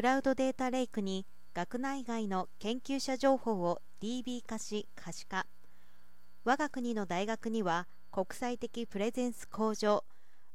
[0.00, 5.44] クラウドデータレイクに学内外の研究者情報を DB 化し可視化。
[6.42, 10.02] 我が国の大学には国際的プレゼンス向上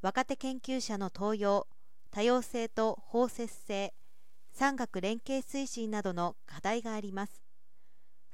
[0.02, 1.68] 若手研究者の登用
[2.10, 3.94] 多様性と包摂性
[4.52, 7.44] 産学連携推進などの課題があります。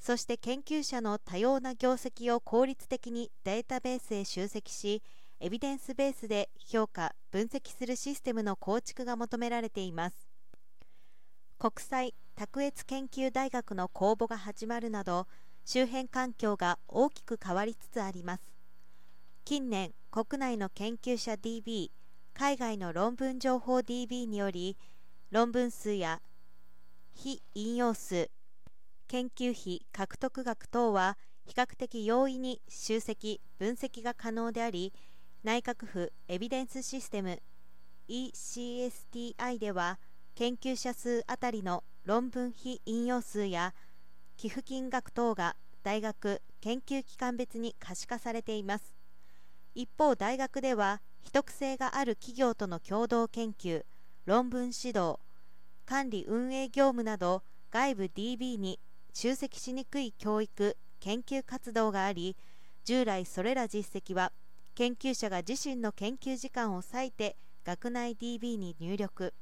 [0.00, 5.02] そして研究者の多様な業績を効率的にデータベースへ集積し
[5.40, 10.21] エビデンスベースで評価分析するシステムの構築が求められています。
[11.62, 15.28] 国際卓越研究大学の公募が始まるなど
[15.64, 18.42] 周辺環境が大きく変わりつつあります。
[19.44, 21.92] 近年国内の研究者 DB
[22.34, 24.76] 海外の論文情報 DB により
[25.30, 26.20] 論文数や
[27.14, 28.28] 非引用数
[29.06, 34.92] 研究費獲得額等は比較的容易に集積分析が可能であり
[35.44, 37.40] 内閣府エビデンスシステム
[38.08, 40.00] ECSTI では
[40.34, 43.74] 研究者数あたりの論文非引用数や
[44.36, 48.96] 寄付金額等が大学研究機関別に可視化されています。
[49.74, 53.84] 一方大学では秘匿性がある企業との共同研究
[54.26, 55.18] 論文指導
[55.86, 58.78] 管理運営業務など外部 DB に
[59.14, 62.36] 集積しにくい教育研究活動があり
[62.84, 64.32] 従来それら実績は
[64.74, 69.34] 研究者が自身の研究時間を割いて学内 DB に入力。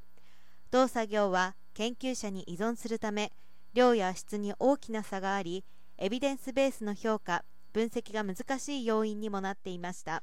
[0.70, 3.32] 同作業は研究者に依存するため
[3.74, 5.64] 量や質に大きな差があり
[5.98, 10.22] エビデンスベースの評価分析が難しい要因にもなっていました。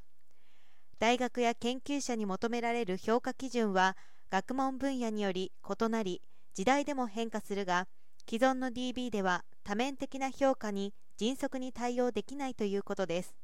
[1.00, 3.96] 大学や研究者に求められる評価基準は
[4.30, 6.22] 学問分野により異なり
[6.54, 7.88] 時代でも変化するが
[8.30, 13.36] 既存の DB では多面的な評価に迅速に対応できないということです。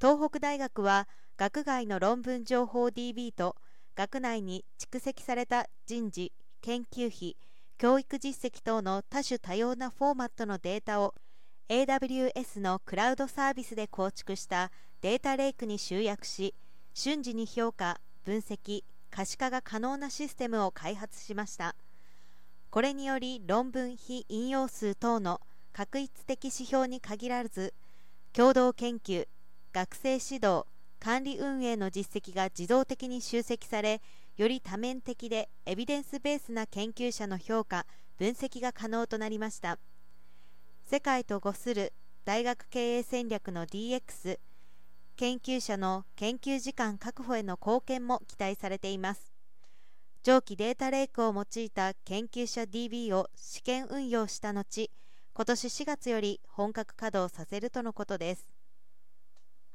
[0.00, 3.56] 東北大学は学外の論文情報 DB と
[3.96, 7.36] 学内に蓄積された人事研究費
[7.78, 11.14] 教育実績等の多種多様なフォーマットのデータを
[11.68, 14.70] AWS のクラウドサービスで構築した
[15.00, 16.54] データレイクに集約し
[16.92, 21.76] 瞬時に評価分析可視化が可能なシステムを開発しました。
[22.70, 25.40] これにより論文非引用数等の
[25.72, 27.72] 確一的指標に限らず
[28.32, 29.28] 共同研究
[29.72, 30.66] 学生指導
[31.04, 34.00] 管理運営の実績が自動的に集積され
[34.38, 37.84] より多面的でエビデンスベースな研究者の評価
[38.16, 39.78] 分析が可能となりました。
[40.86, 41.92] 世界と伍する
[42.24, 44.38] 大学経営戦略の DX
[45.16, 49.30] 研究者の研究時間確保への貢献も期待されています。
[50.22, 54.90] 上記データレイクを用いた研究者 DB を試験運用した後
[55.34, 58.53] 今年4月より本格稼働させるとのことです。